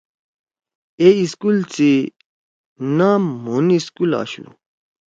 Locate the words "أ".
1.03-1.07